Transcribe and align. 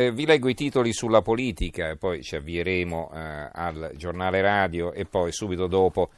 Eh, 0.00 0.12
vi 0.12 0.24
leggo 0.24 0.48
i 0.48 0.54
titoli 0.54 0.94
sulla 0.94 1.20
politica 1.20 1.94
poi 1.94 2.22
ci 2.22 2.34
avvieremo 2.34 3.10
eh, 3.12 3.50
al 3.52 3.92
giornale 3.96 4.40
radio 4.40 4.94
e 4.94 5.04
poi 5.04 5.30
subito 5.30 5.66
dopo 5.66 6.08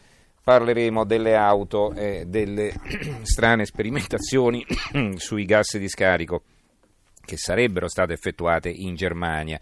parleremo 0.40 1.02
delle 1.02 1.34
auto 1.34 1.92
e 1.92 2.22
delle 2.28 2.72
strane 3.22 3.64
sperimentazioni 3.64 4.64
sui 5.18 5.44
gas 5.46 5.78
di 5.78 5.88
scarico 5.88 6.42
che 7.24 7.36
sarebbero 7.36 7.88
state 7.88 8.12
effettuate 8.12 8.68
in 8.68 8.94
Germania. 8.94 9.58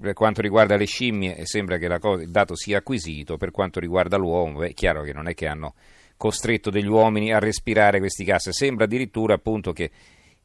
Per 0.00 0.12
quanto 0.12 0.42
riguarda 0.42 0.76
le 0.76 0.86
scimmie 0.86 1.44
sembra 1.44 1.76
che 1.76 1.88
cosa, 1.98 2.22
il 2.22 2.30
dato 2.30 2.54
sia 2.54 2.78
acquisito, 2.78 3.36
per 3.36 3.50
quanto 3.50 3.80
riguarda 3.80 4.16
l'uomo 4.16 4.62
è 4.62 4.74
chiaro 4.74 5.02
che 5.02 5.12
non 5.12 5.26
è 5.26 5.34
che 5.34 5.48
hanno 5.48 5.74
costretto 6.16 6.70
degli 6.70 6.86
uomini 6.86 7.32
a 7.32 7.40
respirare 7.40 7.98
questi 7.98 8.22
gas, 8.22 8.48
sembra 8.50 8.84
addirittura 8.84 9.34
appunto 9.34 9.72
che 9.72 9.90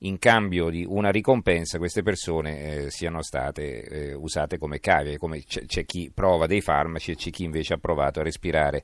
in 0.03 0.17
cambio 0.17 0.69
di 0.69 0.85
una 0.87 1.11
ricompensa 1.11 1.77
queste 1.77 2.01
persone 2.01 2.85
eh, 2.85 2.91
siano 2.91 3.21
state 3.21 3.83
eh, 3.83 4.13
usate 4.13 4.57
come 4.57 4.79
cavie, 4.79 5.17
come 5.17 5.43
c'è, 5.43 5.65
c'è, 5.65 5.85
chi 5.85 6.11
prova 6.13 6.47
dei 6.47 6.61
farmaci 6.61 7.11
e 7.11 7.15
c'è 7.15 7.29
chi 7.29 7.43
invece 7.43 7.73
ha 7.73 7.77
provato 7.77 8.19
a 8.19 8.23
respirare 8.23 8.83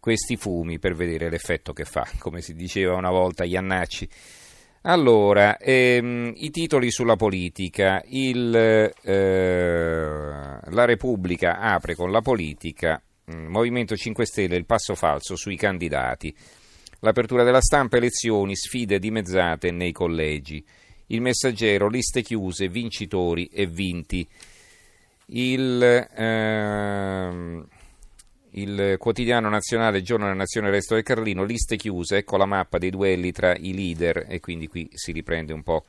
questi 0.00 0.36
fumi 0.36 0.78
per 0.78 0.94
vedere 0.94 1.28
l'effetto 1.28 1.72
che 1.72 1.84
fa, 1.84 2.08
come 2.18 2.40
si 2.40 2.54
diceva 2.54 2.94
una 2.94 3.10
volta 3.10 3.44
Iannacci. 3.44 4.08
Allora, 4.82 5.58
ehm, 5.58 6.32
i 6.36 6.50
titoli 6.50 6.90
sulla 6.90 7.16
politica. 7.16 8.02
Il, 8.06 8.54
eh, 9.02 10.58
la 10.64 10.84
Repubblica 10.86 11.58
apre 11.58 11.94
con 11.94 12.10
la 12.10 12.22
politica, 12.22 13.00
mm, 13.30 13.46
Movimento 13.46 13.94
5 13.94 14.24
Stelle, 14.24 14.56
il 14.56 14.64
passo 14.64 14.94
falso 14.94 15.36
sui 15.36 15.56
candidati. 15.56 16.34
L'apertura 17.00 17.44
della 17.44 17.62
stampa, 17.62 17.96
elezioni, 17.96 18.54
sfide 18.54 18.98
dimezzate 18.98 19.70
nei 19.70 19.92
collegi. 19.92 20.64
Il 21.06 21.20
messaggero, 21.22 21.88
liste 21.88 22.22
chiuse, 22.22 22.68
vincitori 22.68 23.46
e 23.46 23.66
vinti. 23.66 24.26
Il, 25.26 26.08
ehm, 26.14 27.66
il 28.50 28.96
quotidiano 28.98 29.48
nazionale, 29.48 30.02
Giorno 30.02 30.26
della 30.26 30.36
Nazione, 30.36 30.70
Resto 30.70 30.94
del 30.94 31.02
Carlino, 31.02 31.44
liste 31.44 31.76
chiuse, 31.76 32.18
ecco 32.18 32.36
la 32.36 32.46
mappa 32.46 32.78
dei 32.78 32.90
duelli 32.90 33.32
tra 33.32 33.56
i 33.56 33.72
leader 33.74 34.26
e 34.28 34.40
quindi 34.40 34.66
qui 34.66 34.88
si 34.92 35.12
riprende 35.12 35.52
un 35.52 35.62
po' 35.62 35.84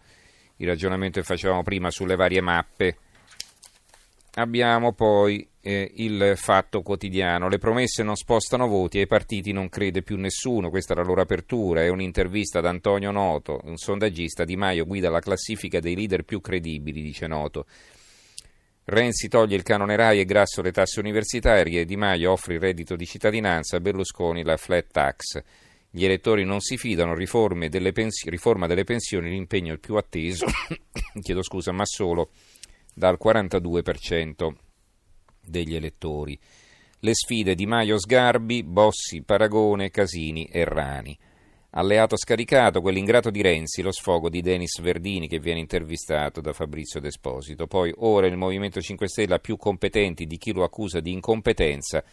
il 0.58 0.68
ragionamento 0.68 1.20
che 1.20 1.25
facevamo 1.25 1.64
prima 1.64 1.92
sulle 1.92 2.16
varie 2.16 2.42
mappe. 2.42 2.98
Abbiamo 4.36 4.94
poi 4.94 5.46
eh, 5.62 5.92
il 5.95 6.34
fatto 6.36 6.81
quotidiano. 6.81 7.48
Le 7.48 7.59
promesse 7.59 8.04
non 8.04 8.16
spostano 8.16 8.67
voti, 8.67 8.98
ai 8.98 9.08
partiti 9.08 9.52
non 9.52 9.70
crede 9.70 10.02
più 10.02 10.18
nessuno. 10.18 10.70
Questa 10.70 10.94
è 10.94 10.98
la 10.98 11.03
loro 11.03 11.22
apertura. 11.22 11.81
È 11.81 11.88
un'intervista 11.88 12.59
ad 12.59 12.66
Antonio 12.66 13.12
Noto, 13.12 13.62
un 13.64 13.78
sondaggista. 13.78 14.44
Di 14.44 14.56
Maio 14.56 14.86
guida 14.86 15.09
la 15.09 15.20
classifica 15.20 15.80
dei 15.80 15.95
leader 15.95 16.23
più 16.23 16.42
credibili, 16.42 17.02
dice 17.02 17.28
Noto. 17.28 17.66
Renzi 18.84 19.28
toglie 19.28 19.56
il 19.56 19.64
canone 19.64 19.95
RAI 19.95 20.22
e 20.22 20.26
Grasso 20.26 20.62
le 20.62 20.72
tasse 20.72 21.00
universitarie. 21.00 21.86
Di 21.86 21.96
Maio 21.96 22.31
offre 22.31 22.56
il 22.56 22.59
reddito 22.59 22.96
di 22.96 23.06
cittadinanza. 23.06 23.80
Berlusconi 23.80 24.44
la 24.44 24.58
flat 24.58 24.88
tax. 24.92 25.44
Gli 25.94 26.06
elettori 26.06 26.46
non 26.46 26.62
si 26.62 26.78
fidano, 26.78 27.16
delle 27.16 27.92
pens- 27.92 28.25
riforma 28.28 28.66
delle 28.66 28.86
pensioni, 28.86 29.30
l'impegno 29.30 29.73
il 29.73 29.80
più 29.81 29.96
atteso, 29.96 30.46
chiedo 31.22 31.44
scusa, 31.44 31.73
ma 31.73 31.86
solo 31.86 32.30
dal 32.94 33.20
42% 33.22 34.53
degli 35.52 35.76
elettori. 35.76 36.38
Le 37.02 37.14
sfide 37.14 37.54
di 37.54 37.68
Maio 37.68 38.00
Sgarbi, 38.00 38.64
Bossi, 38.64 39.22
Paragone, 39.22 39.92
Casini 39.92 40.46
e 40.46 40.64
Rani. 40.66 41.18
Alleato 41.74 42.18
scaricato, 42.18 42.82
quell'ingrato 42.82 43.30
di 43.30 43.42
Renzi, 43.42 43.82
lo 43.82 43.92
sfogo 43.92 44.30
di 44.30 44.42
Denis 44.42 44.82
Verdini 44.82 45.28
che 45.28 45.40
viene 45.40 45.60
intervistato 45.60 46.42
da 46.42 46.52
Fabrizio 46.52 47.00
Desposito. 47.00 47.68
Poi 47.68 47.94
ora 47.98 48.28
il 48.28 48.36
Movimento 48.36 48.82
5 48.82 49.08
Stelle 49.08 49.40
più 49.40 49.56
competenti 49.58 50.26
di 50.26 50.38
chi 50.38 50.52
lo 50.52 50.64
accusa 50.64 51.00
di 51.00 51.12
incompetenza 51.12 52.04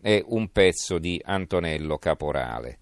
è 0.00 0.22
un 0.26 0.48
pezzo 0.48 0.98
di 0.98 1.20
Antonello 1.24 1.98
Caporale. 1.98 2.78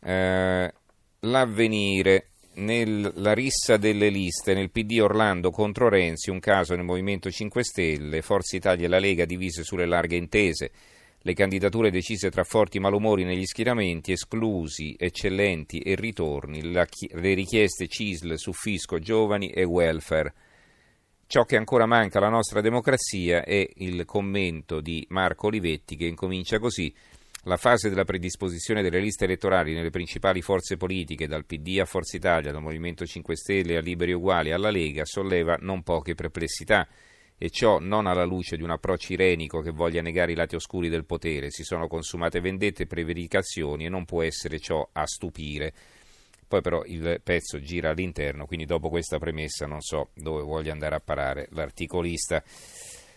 Eh, 0.00 0.72
l'avvenire 1.20 2.26
nella 2.58 3.32
rissa 3.32 3.76
delle 3.76 4.08
liste 4.08 4.54
nel 4.54 4.70
PD 4.70 4.98
Orlando 5.00 5.50
contro 5.50 5.88
Renzi, 5.88 6.30
un 6.30 6.40
caso 6.40 6.74
nel 6.74 6.84
Movimento 6.84 7.30
5 7.30 7.62
Stelle, 7.64 8.22
Forza 8.22 8.56
Italia 8.56 8.86
e 8.86 8.88
la 8.88 8.98
Lega 8.98 9.24
divise 9.24 9.62
sulle 9.62 9.86
larghe 9.86 10.16
intese, 10.16 10.70
le 11.20 11.34
candidature 11.34 11.90
decise 11.90 12.30
tra 12.30 12.44
forti 12.44 12.78
malumori 12.78 13.24
negli 13.24 13.44
schieramenti, 13.44 14.12
esclusi, 14.12 14.94
eccellenti 14.98 15.80
e 15.80 15.94
ritorni, 15.94 16.70
la, 16.72 16.86
le 17.12 17.34
richieste 17.34 17.88
CISL 17.88 18.34
su 18.36 18.52
fisco, 18.52 18.98
giovani 18.98 19.50
e 19.50 19.64
welfare. 19.64 20.34
Ciò 21.26 21.44
che 21.44 21.56
ancora 21.56 21.86
manca 21.86 22.18
alla 22.18 22.30
nostra 22.30 22.60
democrazia 22.60 23.44
è 23.44 23.68
il 23.76 24.04
commento 24.04 24.80
di 24.80 25.04
Marco 25.10 25.48
Olivetti 25.48 25.96
che 25.96 26.06
incomincia 26.06 26.58
così. 26.58 26.94
La 27.48 27.56
fase 27.56 27.88
della 27.88 28.04
predisposizione 28.04 28.82
delle 28.82 29.00
liste 29.00 29.24
elettorali 29.24 29.72
nelle 29.72 29.88
principali 29.88 30.42
forze 30.42 30.76
politiche, 30.76 31.26
dal 31.26 31.46
PD 31.46 31.78
a 31.80 31.86
Forza 31.86 32.14
Italia, 32.14 32.52
dal 32.52 32.60
Movimento 32.60 33.06
5 33.06 33.36
Stelle 33.36 33.78
a 33.78 33.80
Liberi 33.80 34.12
Uguali 34.12 34.52
alla 34.52 34.68
Lega, 34.68 35.06
solleva 35.06 35.56
non 35.58 35.82
poche 35.82 36.14
perplessità 36.14 36.86
e 37.38 37.48
ciò 37.48 37.78
non 37.78 38.06
alla 38.06 38.26
luce 38.26 38.58
di 38.58 38.62
un 38.62 38.70
approccio 38.70 39.14
irenico 39.14 39.62
che 39.62 39.70
voglia 39.70 40.02
negare 40.02 40.32
i 40.32 40.34
lati 40.34 40.56
oscuri 40.56 40.90
del 40.90 41.06
potere. 41.06 41.50
Si 41.50 41.64
sono 41.64 41.88
consumate 41.88 42.40
vendette 42.40 42.82
e 42.82 42.86
prevaricazioni 42.86 43.86
e 43.86 43.88
non 43.88 44.04
può 44.04 44.22
essere 44.22 44.58
ciò 44.58 44.86
a 44.92 45.06
stupire. 45.06 45.72
Poi 46.46 46.60
però 46.60 46.84
il 46.84 47.18
pezzo 47.24 47.58
gira 47.60 47.88
all'interno, 47.88 48.44
quindi 48.44 48.66
dopo 48.66 48.90
questa 48.90 49.16
premessa 49.18 49.64
non 49.64 49.80
so 49.80 50.10
dove 50.12 50.42
voglia 50.42 50.72
andare 50.72 50.96
a 50.96 51.00
parare 51.00 51.48
l'articolista. 51.52 52.44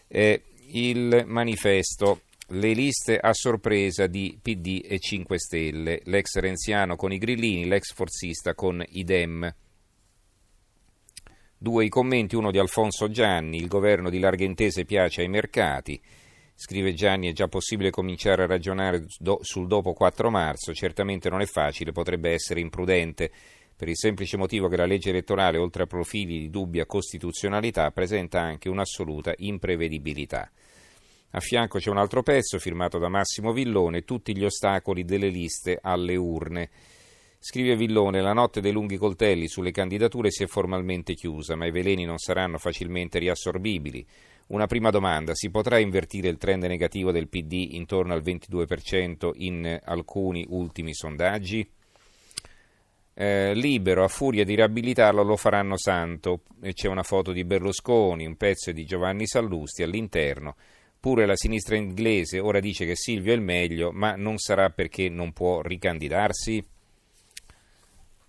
Eh, 0.07 0.41
il 0.67 1.25
manifesto 1.27 2.21
le 2.47 2.73
liste 2.73 3.17
a 3.17 3.33
sorpresa 3.33 4.07
di 4.07 4.37
PD 4.41 4.81
e 4.83 4.99
5 4.99 5.39
Stelle, 5.39 6.01
l'ex 6.05 6.37
renziano 6.37 6.95
con 6.95 7.13
i 7.13 7.17
grillini, 7.17 7.65
l'ex 7.65 7.93
forzista 7.93 8.53
con 8.53 8.83
i 8.89 9.03
Dem. 9.03 9.55
Due 11.57 11.85
i 11.85 11.89
commenti, 11.89 12.35
uno 12.35 12.51
di 12.51 12.57
Alfonso 12.57 13.09
Gianni, 13.09 13.57
il 13.57 13.67
governo 13.67 14.09
di 14.09 14.19
larghe 14.19 14.45
intese 14.45 14.83
piace 14.83 15.21
ai 15.21 15.29
mercati. 15.29 16.01
Scrive 16.55 16.93
Gianni, 16.93 17.29
è 17.29 17.33
già 17.33 17.47
possibile 17.47 17.89
cominciare 17.89 18.43
a 18.43 18.47
ragionare 18.47 19.05
sul 19.41 19.67
dopo 19.67 19.93
4 19.93 20.29
marzo, 20.29 20.73
certamente 20.73 21.29
non 21.29 21.41
è 21.41 21.45
facile, 21.45 21.91
potrebbe 21.91 22.31
essere 22.31 22.59
imprudente, 22.59 23.31
per 23.75 23.89
il 23.89 23.97
semplice 23.97 24.37
motivo 24.37 24.67
che 24.67 24.77
la 24.77 24.85
legge 24.85 25.09
elettorale, 25.09 25.57
oltre 25.57 25.83
a 25.83 25.87
profili 25.87 26.39
di 26.39 26.49
dubbia 26.49 26.85
costituzionalità, 26.85 27.89
presenta 27.91 28.39
anche 28.39 28.69
un'assoluta 28.69 29.33
imprevedibilità. 29.37 30.51
A 31.33 31.39
fianco 31.39 31.79
c'è 31.79 31.89
un 31.89 31.97
altro 31.97 32.23
pezzo 32.23 32.59
firmato 32.59 32.97
da 32.97 33.07
Massimo 33.07 33.53
Villone, 33.53 34.03
tutti 34.03 34.35
gli 34.35 34.43
ostacoli 34.43 35.05
delle 35.05 35.29
liste 35.29 35.79
alle 35.81 36.17
urne. 36.17 36.69
Scrive 37.39 37.77
Villone, 37.77 38.21
la 38.21 38.33
notte 38.33 38.59
dei 38.59 38.73
lunghi 38.73 38.97
coltelli 38.97 39.47
sulle 39.47 39.71
candidature 39.71 40.29
si 40.29 40.43
è 40.43 40.47
formalmente 40.47 41.13
chiusa, 41.13 41.55
ma 41.55 41.65
i 41.65 41.71
veleni 41.71 42.03
non 42.03 42.17
saranno 42.17 42.57
facilmente 42.57 43.17
riassorbibili. 43.17 44.05
Una 44.47 44.67
prima 44.67 44.89
domanda, 44.89 45.33
si 45.33 45.49
potrà 45.49 45.79
invertire 45.79 46.27
il 46.27 46.37
trend 46.37 46.63
negativo 46.63 47.13
del 47.13 47.29
PD 47.29 47.75
intorno 47.75 48.13
al 48.13 48.21
22% 48.21 49.31
in 49.35 49.79
alcuni 49.85 50.45
ultimi 50.49 50.93
sondaggi? 50.93 51.65
Eh, 53.13 53.53
libero, 53.53 54.03
a 54.03 54.09
furia 54.09 54.43
di 54.43 54.55
riabilitarlo 54.55 55.23
lo 55.23 55.37
faranno 55.37 55.77
santo. 55.77 56.41
C'è 56.73 56.89
una 56.89 57.03
foto 57.03 57.31
di 57.31 57.45
Berlusconi, 57.45 58.25
un 58.25 58.35
pezzo 58.35 58.73
di 58.73 58.83
Giovanni 58.85 59.25
Sallusti 59.25 59.81
all'interno. 59.81 60.55
Pure 61.01 61.25
la 61.25 61.35
sinistra 61.35 61.75
inglese 61.75 62.37
ora 62.37 62.59
dice 62.59 62.85
che 62.85 62.95
Silvio 62.95 63.31
è 63.31 63.35
il 63.35 63.41
meglio, 63.41 63.91
ma 63.91 64.13
non 64.15 64.37
sarà 64.37 64.69
perché 64.69 65.09
non 65.09 65.33
può 65.33 65.59
ricandidarsi? 65.61 66.63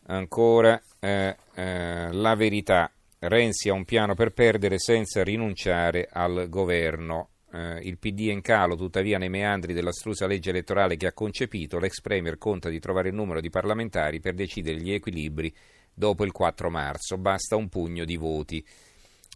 Ancora 0.07 0.81
eh, 0.99 1.37
eh, 1.55 2.11
la 2.11 2.35
verità. 2.35 2.91
Renzi 3.19 3.69
ha 3.69 3.75
un 3.75 3.85
piano 3.85 4.15
per 4.15 4.31
perdere 4.31 4.79
senza 4.79 5.23
rinunciare 5.23 6.09
al 6.11 6.47
governo. 6.49 7.29
Eh, 7.53 7.81
il 7.83 7.99
PD 7.99 8.29
è 8.29 8.33
in 8.33 8.41
calo, 8.41 8.75
tuttavia, 8.75 9.19
nei 9.19 9.29
meandri 9.29 9.75
dell'astrusa 9.75 10.27
legge 10.27 10.49
elettorale 10.49 10.97
che 10.97 11.09
ha 11.09 11.13
concepito, 11.13 11.79
l'ex 11.79 12.01
Premier 12.01 12.39
conta 12.39 12.71
di 12.71 12.81
trovare 12.81 13.11
il 13.11 13.15
numero 13.15 13.43
di 13.43 13.51
parlamentari 13.51 14.19
per 14.19 14.33
decidere 14.33 14.81
gli 14.81 14.95
equilibri 14.95 15.55
dopo 15.93 16.25
il 16.25 16.33
4 16.33 16.71
marzo. 16.71 17.19
Basta 17.19 17.55
un 17.55 17.69
pugno 17.69 18.07
di 18.07 18.17
voti. 18.17 18.65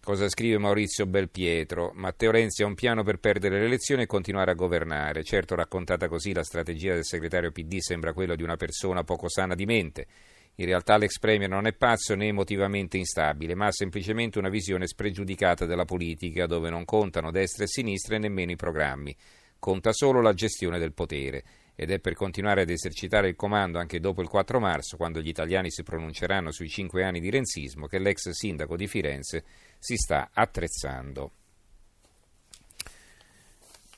Cosa 0.06 0.28
scrive 0.28 0.56
Maurizio 0.58 1.04
Belpietro? 1.04 1.90
Matteo 1.96 2.30
Renzi 2.30 2.62
ha 2.62 2.66
un 2.66 2.76
piano 2.76 3.02
per 3.02 3.18
perdere 3.18 3.58
le 3.58 3.64
elezioni 3.64 4.02
e 4.02 4.06
continuare 4.06 4.52
a 4.52 4.54
governare. 4.54 5.24
Certo, 5.24 5.56
raccontata 5.56 6.06
così, 6.06 6.32
la 6.32 6.44
strategia 6.44 6.94
del 6.94 7.04
segretario 7.04 7.50
PD 7.50 7.78
sembra 7.78 8.12
quella 8.12 8.36
di 8.36 8.44
una 8.44 8.54
persona 8.54 9.02
poco 9.02 9.28
sana 9.28 9.56
di 9.56 9.64
mente. 9.64 10.06
In 10.54 10.66
realtà 10.66 10.96
l'ex 10.96 11.18
Premier 11.18 11.50
non 11.50 11.66
è 11.66 11.72
pazzo 11.72 12.14
né 12.14 12.28
emotivamente 12.28 12.96
instabile, 12.96 13.56
ma 13.56 13.66
ha 13.66 13.72
semplicemente 13.72 14.38
una 14.38 14.48
visione 14.48 14.86
spregiudicata 14.86 15.66
della 15.66 15.84
politica, 15.84 16.46
dove 16.46 16.70
non 16.70 16.84
contano 16.84 17.32
destra 17.32 17.64
e 17.64 17.66
sinistra 17.66 18.14
e 18.14 18.18
nemmeno 18.20 18.52
i 18.52 18.56
programmi. 18.56 19.12
Conta 19.58 19.92
solo 19.92 20.20
la 20.20 20.34
gestione 20.34 20.78
del 20.78 20.92
potere. 20.92 21.42
ed 21.78 21.90
è 21.90 21.98
per 22.00 22.14
continuare 22.14 22.62
ad 22.62 22.70
esercitare 22.70 23.28
il 23.28 23.36
comando 23.36 23.78
anche 23.78 24.00
dopo 24.00 24.22
il 24.22 24.28
4 24.28 24.58
marzo, 24.58 24.96
quando 24.96 25.20
gli 25.20 25.28
italiani 25.28 25.70
si 25.70 25.82
pronunceranno 25.82 26.50
sui 26.50 26.70
cinque 26.70 27.04
anni 27.04 27.20
di 27.20 27.28
renzismo, 27.28 27.86
che 27.86 27.98
l'ex 27.98 28.30
sindaco 28.30 28.76
di 28.76 28.86
Firenze 28.86 29.44
si 29.86 29.96
sta 29.96 30.30
attrezzando. 30.32 31.30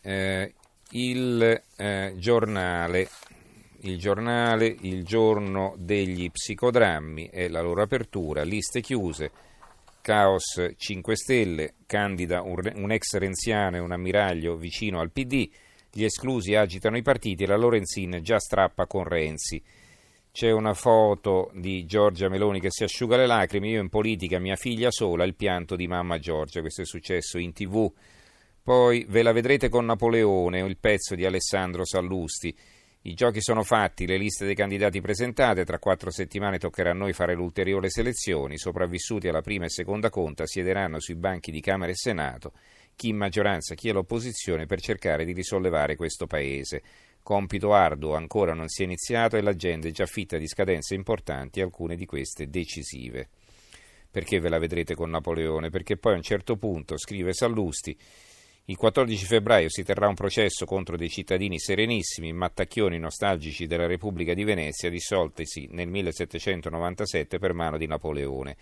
Eh, 0.02 0.54
il 0.90 1.62
eh, 1.76 2.14
giornale 2.18 3.08
il 3.82 3.96
giornale, 3.96 4.66
il 4.66 5.04
giorno 5.04 5.74
degli 5.78 6.30
psicodrammi 6.30 7.28
e 7.28 7.48
la 7.48 7.60
loro 7.60 7.80
apertura, 7.80 8.42
liste 8.42 8.80
chiuse, 8.80 9.30
caos 10.02 10.72
5 10.76 11.16
Stelle, 11.16 11.74
candida 11.86 12.42
un, 12.42 12.56
un 12.74 12.90
ex 12.90 13.16
renziano 13.16 13.76
e 13.76 13.80
un 13.80 13.92
ammiraglio 13.92 14.56
vicino 14.56 15.00
al 15.00 15.12
PD, 15.12 15.48
gli 15.92 16.04
esclusi 16.04 16.54
agitano 16.54 16.98
i 16.98 17.02
partiti 17.02 17.44
e 17.44 17.46
la 17.46 17.56
Lorenzin 17.56 18.18
già 18.20 18.38
strappa 18.38 18.86
con 18.86 19.04
Renzi. 19.04 19.62
C'è 20.38 20.52
una 20.52 20.72
foto 20.72 21.50
di 21.52 21.84
Giorgia 21.84 22.28
Meloni 22.28 22.60
che 22.60 22.70
si 22.70 22.84
asciuga 22.84 23.16
le 23.16 23.26
lacrime, 23.26 23.70
io 23.70 23.80
in 23.80 23.88
politica, 23.88 24.38
mia 24.38 24.54
figlia 24.54 24.92
sola, 24.92 25.24
il 25.24 25.34
pianto 25.34 25.74
di 25.74 25.88
mamma 25.88 26.20
Giorgia, 26.20 26.60
questo 26.60 26.82
è 26.82 26.84
successo 26.84 27.38
in 27.38 27.52
tv. 27.52 27.92
Poi 28.62 29.04
ve 29.08 29.22
la 29.24 29.32
vedrete 29.32 29.68
con 29.68 29.84
Napoleone, 29.84 30.60
il 30.60 30.78
pezzo 30.78 31.16
di 31.16 31.24
Alessandro 31.24 31.84
Sallusti. 31.84 32.56
I 33.02 33.14
giochi 33.14 33.40
sono 33.40 33.64
fatti, 33.64 34.06
le 34.06 34.16
liste 34.16 34.46
dei 34.46 34.54
candidati 34.54 35.00
presentate, 35.00 35.64
tra 35.64 35.80
quattro 35.80 36.12
settimane 36.12 36.58
toccherà 36.58 36.92
a 36.92 36.94
noi 36.94 37.12
fare 37.12 37.34
le 37.34 37.42
ulteriori 37.42 37.90
selezioni, 37.90 38.54
i 38.54 38.58
sopravvissuti 38.58 39.26
alla 39.26 39.42
prima 39.42 39.64
e 39.64 39.70
seconda 39.70 40.08
conta 40.08 40.46
siederanno 40.46 41.00
sui 41.00 41.16
banchi 41.16 41.50
di 41.50 41.60
Camera 41.60 41.90
e 41.90 41.96
Senato, 41.96 42.52
chi 42.94 43.08
in 43.08 43.16
maggioranza, 43.16 43.74
chi 43.74 43.88
all'opposizione, 43.88 44.66
per 44.66 44.80
cercare 44.80 45.24
di 45.24 45.32
risollevare 45.32 45.96
questo 45.96 46.28
Paese. 46.28 46.82
Compito 47.28 47.74
arduo 47.74 48.14
ancora 48.14 48.54
non 48.54 48.68
si 48.68 48.80
è 48.80 48.84
iniziato 48.86 49.36
e 49.36 49.42
l'agenda 49.42 49.86
è 49.86 49.90
già 49.90 50.06
fitta 50.06 50.38
di 50.38 50.46
scadenze 50.46 50.94
importanti, 50.94 51.60
alcune 51.60 51.94
di 51.94 52.06
queste 52.06 52.48
decisive. 52.48 53.28
Perché 54.10 54.40
ve 54.40 54.48
la 54.48 54.58
vedrete 54.58 54.94
con 54.94 55.10
Napoleone? 55.10 55.68
Perché 55.68 55.98
poi 55.98 56.14
a 56.14 56.16
un 56.16 56.22
certo 56.22 56.56
punto, 56.56 56.96
scrive 56.96 57.34
Sallusti, 57.34 57.94
il 58.64 58.76
14 58.78 59.26
febbraio 59.26 59.68
si 59.68 59.82
terrà 59.82 60.08
un 60.08 60.14
processo 60.14 60.64
contro 60.64 60.96
dei 60.96 61.10
cittadini 61.10 61.58
serenissimi, 61.58 62.32
mattacchioni 62.32 62.98
nostalgici 62.98 63.66
della 63.66 63.86
Repubblica 63.86 64.32
di 64.32 64.44
Venezia, 64.44 64.88
dissoltesi 64.88 65.68
nel 65.72 65.88
1797 65.88 67.38
per 67.38 67.52
mano 67.52 67.76
di 67.76 67.86
Napoleone. 67.86 68.56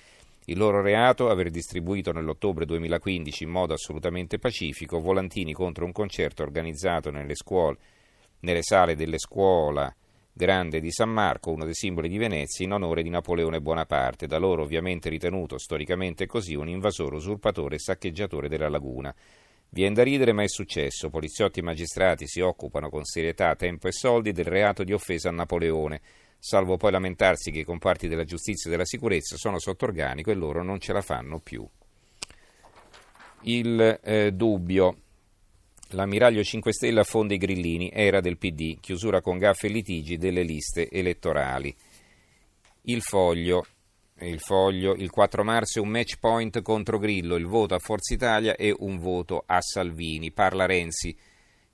Il 0.46 0.58
loro 0.58 0.82
reato 0.82 1.30
aver 1.30 1.50
distribuito 1.50 2.10
nell'ottobre 2.10 2.66
2015 2.66 3.44
in 3.44 3.50
modo 3.50 3.74
assolutamente 3.74 4.40
pacifico 4.40 4.98
volantini 4.98 5.52
contro 5.52 5.84
un 5.84 5.92
concerto 5.92 6.42
organizzato 6.42 7.12
nelle, 7.12 7.36
scuole, 7.36 7.78
nelle 8.40 8.62
sale 8.62 8.94
delle 8.94 9.18
scuola 9.18 9.94
grande 10.36 10.80
di 10.80 10.90
San 10.90 11.08
Marco, 11.08 11.50
uno 11.50 11.64
dei 11.64 11.72
simboli 11.72 12.10
di 12.10 12.18
Venezia, 12.18 12.66
in 12.66 12.72
onore 12.72 13.02
di 13.02 13.08
Napoleone 13.08 13.62
Bonaparte, 13.62 14.26
da 14.26 14.36
loro 14.36 14.62
ovviamente 14.62 15.08
ritenuto 15.08 15.56
storicamente 15.56 16.26
così 16.26 16.54
un 16.54 16.68
invasore, 16.68 17.16
usurpatore 17.16 17.76
e 17.76 17.78
saccheggiatore 17.78 18.48
della 18.48 18.68
laguna. 18.68 19.14
Viene 19.70 19.94
da 19.94 20.02
ridere, 20.02 20.32
ma 20.32 20.42
è 20.42 20.48
successo. 20.48 21.08
Poliziotti 21.08 21.60
e 21.60 21.62
magistrati 21.62 22.26
si 22.26 22.40
occupano 22.40 22.90
con 22.90 23.04
serietà, 23.04 23.54
tempo 23.56 23.88
e 23.88 23.92
soldi 23.92 24.32
del 24.32 24.44
reato 24.44 24.84
di 24.84 24.92
offesa 24.92 25.30
a 25.30 25.32
Napoleone, 25.32 26.02
salvo 26.38 26.76
poi 26.76 26.90
lamentarsi 26.90 27.50
che 27.50 27.60
i 27.60 27.64
comparti 27.64 28.06
della 28.06 28.24
giustizia 28.24 28.68
e 28.68 28.72
della 28.72 28.84
sicurezza 28.84 29.36
sono 29.36 29.58
sotto 29.58 29.86
organico 29.86 30.30
e 30.30 30.34
loro 30.34 30.62
non 30.62 30.78
ce 30.80 30.92
la 30.92 31.00
fanno 31.00 31.38
più. 31.38 31.66
Il 33.42 34.00
eh, 34.02 34.32
dubbio. 34.32 34.96
L'ammiraglio 35.90 36.42
5 36.42 36.72
Stelle 36.72 37.00
affonda 37.00 37.34
i 37.34 37.38
grillini, 37.38 37.90
era 37.92 38.20
del 38.20 38.38
PD, 38.38 38.78
chiusura 38.80 39.20
con 39.20 39.38
gaffe 39.38 39.68
e 39.68 39.70
litigi 39.70 40.16
delle 40.16 40.42
liste 40.42 40.88
elettorali. 40.90 41.74
Il 42.82 43.02
foglio 43.02 43.66
il 44.20 44.40
foglio, 44.40 44.94
il 44.94 45.10
4 45.10 45.44
marzo 45.44 45.82
un 45.82 45.88
match 45.88 46.16
point 46.18 46.62
contro 46.62 46.98
Grillo, 46.98 47.36
il 47.36 47.44
voto 47.44 47.74
a 47.74 47.78
Forza 47.78 48.14
Italia 48.14 48.56
e 48.56 48.74
un 48.78 48.98
voto 48.98 49.42
a 49.44 49.60
Salvini. 49.60 50.32
Parla 50.32 50.64
Renzi. 50.64 51.14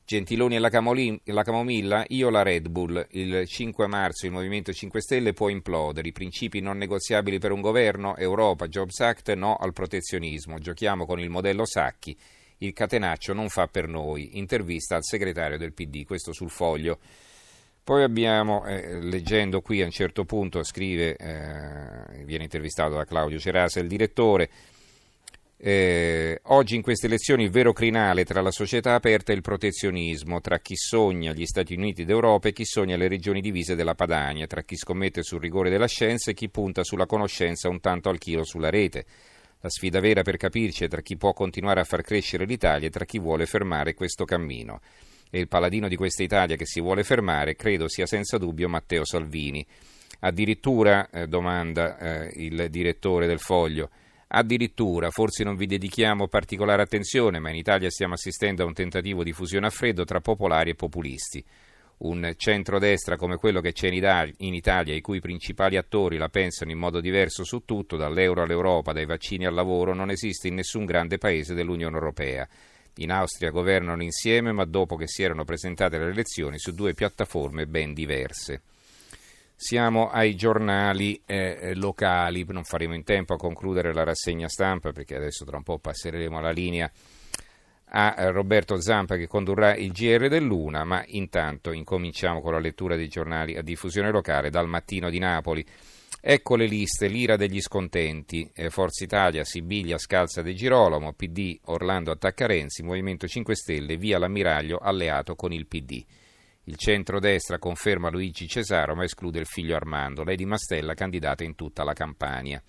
Gentiloni 0.05 0.57
e 0.57 0.59
la, 0.59 0.69
Camolin, 0.69 1.21
la 1.27 1.45
Camomilla, 1.45 2.05
io 2.09 2.31
la 2.31 2.43
Red 2.43 2.69
Bull. 2.69 3.07
Il 3.11 3.47
5 3.47 3.87
marzo 3.87 4.27
il 4.27 4.33
Movimento 4.33 4.73
5 4.73 5.01
Stelle 5.01 5.33
può 5.33 5.51
implodere. 5.51 6.09
I 6.09 6.13
principi 6.13 6.59
non 6.59 6.79
negoziabili 6.79 7.39
per 7.39 7.53
un 7.53 7.61
governo, 7.61 8.17
Europa, 8.17 8.67
Jobs 8.67 8.99
Act, 8.99 9.33
no 9.35 9.55
al 9.55 9.73
protezionismo. 9.73 10.59
Giochiamo 10.59 11.07
con 11.07 11.21
il 11.21 11.31
modello 11.31 11.65
Sacchi. 11.65 12.19
Il 12.63 12.73
catenaccio 12.73 13.33
non 13.33 13.49
fa 13.49 13.67
per 13.67 13.89
noi. 13.89 14.39
Intervista 14.39 14.95
al 14.95 15.05
segretario 15.05 15.59
del 15.59 15.73
PD, 15.73 16.05
questo 16.05 16.33
sul 16.33 16.51
foglio. 16.51 16.99
Poi 17.83 18.05
abbiamo, 18.05 18.65
eh, 18.65 19.01
leggendo 19.01 19.61
qui 19.61 19.83
a 19.83 19.85
un 19.85 19.91
certo 19.91 20.25
punto, 20.25 20.63
scrive, 20.63 21.17
eh, 21.17 22.25
viene 22.25 22.45
intervistato 22.45 22.95
da 22.95 23.05
Claudio 23.05 23.41
Cerasa, 23.41 23.81
il 23.81 23.89
direttore, 23.89 24.49
eh, 25.65 26.41
oggi 26.45 26.77
in 26.77 26.83
queste 26.83 27.07
elezioni 27.07 27.45
il 27.45 27.51
vero 27.51 27.73
crinale 27.73 28.25
tra 28.25 28.41
la 28.41 28.51
società 28.53 28.95
aperta 28.95 29.33
e 29.33 29.37
il 29.37 29.43
protezionismo, 29.43 30.41
tra 30.41 30.59
chi 30.59 30.77
sogna 30.77 31.33
gli 31.33 31.47
Stati 31.47 31.75
Uniti 31.75 32.05
d'Europa 32.05 32.49
e 32.49 32.53
chi 32.53 32.65
sogna 32.65 32.97
le 32.97 33.09
regioni 33.09 33.41
divise 33.41 33.75
della 33.75 33.97
Padania, 33.97 34.47
tra 34.47 34.63
chi 34.63 34.77
scommette 34.77 35.25
sul 35.25 35.41
rigore 35.41 35.71
della 35.71 35.87
scienza 35.87 36.31
e 36.31 36.35
chi 36.35 36.49
punta 36.49 36.85
sulla 36.85 37.07
conoscenza 37.07 37.69
un 37.69 37.81
tanto 37.81 38.09
al 38.09 38.19
chilo 38.19 38.45
sulla 38.45 38.71
rete. 38.71 39.05
La 39.63 39.71
sfida 39.71 40.01
vera 40.01 40.23
per 40.23 40.37
capirci 40.39 40.83
è 40.83 40.89
tra 40.89 41.03
chi 41.03 41.17
può 41.17 41.33
continuare 41.33 41.79
a 41.79 41.85
far 41.85 42.03
crescere 42.03 42.47
l'Italia 42.47 42.89
e 42.89 42.91
tra 42.91 43.05
chi 43.05 43.21
vuole 43.21 43.47
fermare 43.47 43.95
questo 43.95 44.25
cammino 44.25 44.81
e 45.31 45.39
il 45.39 45.47
paladino 45.47 45.87
di 45.87 45.95
questa 45.95 46.25
Italia 46.25 46.57
che 46.57 46.67
si 46.67 46.81
vuole 46.81 47.05
fermare, 47.05 47.55
credo 47.55 47.87
sia 47.87 48.05
senza 48.05 48.39
dubbio 48.39 48.69
Matteo 48.69 49.05
Salvini. 49.05 49.65
Addirittura, 50.21 51.09
eh, 51.11 51.29
domanda 51.29 51.97
eh, 51.97 52.33
il 52.43 52.67
direttore 52.71 53.29
del 53.29 53.39
Foglio, 53.39 53.91
addirittura, 54.27 55.11
forse 55.11 55.45
non 55.45 55.55
vi 55.55 55.67
dedichiamo 55.67 56.27
particolare 56.27 56.83
attenzione, 56.83 57.39
ma 57.39 57.51
in 57.51 57.57
Italia 57.57 57.89
stiamo 57.89 58.15
assistendo 58.15 58.65
a 58.65 58.67
un 58.67 58.75
tentativo 58.75 59.23
di 59.23 59.33
fusione 59.33 59.69
a 59.69 59.71
freddo 59.71 60.05
tra 60.05 60.21
popolari 60.21 60.71
e 60.71 60.75
populisti. 60.75 61.45
Un 62.05 62.33
centrodestra 62.37 63.17
come 63.17 63.37
quello 63.37 63.61
che 63.61 63.73
c'è 63.73 63.87
in 63.87 64.55
Italia, 64.55 64.95
i 64.95 65.01
cui 65.01 65.21
principali 65.21 65.77
attori 65.77 66.17
la 66.17 66.29
pensano 66.29 66.73
in 66.73 66.79
modo 66.79 67.01
diverso 67.01 67.45
su 67.45 67.65
tutto, 67.65 67.97
dall'euro 67.97 68.43
all'Europa, 68.43 68.93
dai 68.93 69.07
vaccini 69.07 69.47
al 69.47 69.55
lavoro, 69.55 69.95
non 69.95 70.11
esiste 70.11 70.49
in 70.49 70.55
nessun 70.55 70.85
grande 70.85 71.19
paese 71.19 71.55
dell'Unione 71.55 71.95
Europea. 71.95 72.49
In 72.97 73.13
Austria 73.13 73.51
governano 73.51 74.03
insieme, 74.03 74.51
ma 74.51 74.65
dopo 74.65 74.97
che 74.97 75.07
si 75.07 75.23
erano 75.23 75.45
presentate 75.45 75.97
le 75.97 76.11
elezioni 76.11 76.59
su 76.59 76.75
due 76.75 76.93
piattaforme 76.93 77.67
ben 77.67 77.95
diverse. 77.95 78.63
Siamo 79.55 80.11
ai 80.11 80.35
giornali 80.35 81.23
eh, 81.25 81.57
eh, 81.61 81.75
locali, 81.77 82.45
non 82.49 82.65
faremo 82.65 82.95
in 82.95 83.05
tempo 83.05 83.35
a 83.35 83.39
concludere 83.39 83.95
la 83.95 84.03
rassegna 84.03 84.49
stampa 84.49 84.91
perché 84.91 85.15
adesso 85.15 85.45
tra 85.45 85.57
un 85.57 85.63
po' 85.63 85.79
passeremo 85.79 86.41
la 86.41 86.51
linea 86.51 86.91
a 87.95 88.31
Roberto 88.31 88.81
Zampa 88.81 89.17
che 89.17 89.27
condurrà 89.27 89.75
il 89.75 89.93
GR 89.93 90.29
dell'Una, 90.29 90.83
ma 90.83 91.05
intanto 91.09 91.73
incominciamo 91.73 92.41
con 92.41 92.53
la 92.53 92.59
lettura 92.59 92.97
dei 92.97 93.09
giornali 93.09 93.57
a 93.57 93.63
diffusione 93.63 94.11
locale 94.11 94.49
dal 94.49 94.67
mattino 94.67 95.11
di 95.11 95.19
Napoli. 95.19 95.65
Ecco 96.19 96.57
le 96.57 96.67
liste, 96.67 97.09
l'ira 97.09 97.37
degli 97.37 97.61
scontenti, 97.61 98.51
eh, 98.55 98.71
Forza 98.71 99.05
Italia, 99.05 99.45
Sibiglia, 99.45 99.99
Scalza 99.99 100.41
De 100.41 100.55
Girolamo, 100.55 101.13
PD, 101.13 101.59
Orlando 101.65 102.13
attacca 102.13 102.47
Renzi, 102.47 102.83
Movimento 102.83 103.27
5 103.27 103.55
Stelle, 103.55 103.97
via 103.97 104.19
l'ammiraglio 104.19 104.79
alleato 104.79 105.35
con 105.35 105.53
il 105.53 105.67
PD. 105.67 106.03
Il 106.65 106.77
centro-destra 106.77 107.59
conferma 107.59 108.09
Luigi 108.09 108.47
Cesaro 108.47 108.95
ma 108.95 109.05
esclude 109.05 109.41
il 109.41 109.47
figlio 109.47 109.77
Armando, 109.77 110.23
lei 110.23 110.37
di 110.37 110.47
Mastella 110.47 110.95
candidata 110.95 111.45
in 111.45 111.57
tutta 111.57 111.83
la 111.83 111.93
Campania. 111.93 112.63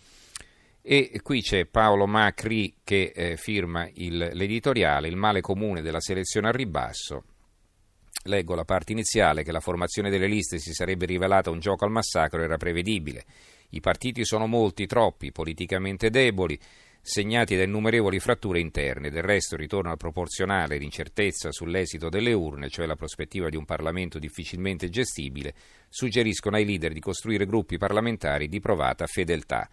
E 0.86 1.22
qui 1.24 1.42
c'è 1.42 1.66
Paolo 1.66 2.06
Macri 2.06 2.75
che 2.84 3.13
eh, 3.16 3.38
firma 3.38 3.90
il, 3.94 4.32
l'editoriale 4.34 5.08
Il 5.08 5.16
male 5.16 5.40
comune 5.40 5.82
della 5.82 6.02
selezione 6.02 6.48
al 6.48 6.54
ribasso, 6.54 7.24
Leggo 8.25 8.56
la 8.56 8.63
parte 8.63 8.94
iniziale 8.94 9.44
che 9.44 9.52
la 9.52 9.60
formazione 9.60 10.10
delle 10.10 10.28
liste 10.28 10.58
si 10.58 10.72
sarebbe 10.72 11.06
rivelata 11.06 11.50
un 11.50 11.60
gioco 11.60 11.84
al 11.84 11.92
massacro 11.92 12.42
era 12.42 12.56
prevedibile. 12.56 13.25
I 13.72 13.82
partiti 13.82 14.24
sono 14.24 14.48
molti, 14.48 14.86
troppi, 14.86 15.34
politicamente 15.34 16.10
deboli, 16.10 16.58
segnati 17.02 17.58
da 17.58 17.63
innumerevoli 17.63 18.20
fratture 18.20 18.62
interne. 18.62 19.10
Del 19.10 19.24
resto 19.24 19.58
ritorno 19.58 19.92
al 19.92 19.98
proporzionale 19.98 20.78
l'incertezza 20.78 21.52
sull'esito 21.52 22.08
delle 22.08 22.32
urne, 22.32 22.70
cioè 22.70 22.86
la 22.86 22.96
prospettiva 22.96 23.50
di 23.50 23.58
un 23.58 23.66
Parlamento 23.66 24.20
difficilmente 24.20 24.88
gestibile, 24.88 25.54
suggeriscono 25.90 26.56
ai 26.56 26.66
leader 26.66 26.94
di 26.94 27.02
costruire 27.02 27.46
gruppi 27.46 27.78
parlamentari 27.78 28.48
di 28.48 28.62
provata 28.62 29.06
fedeltà. 29.06 29.70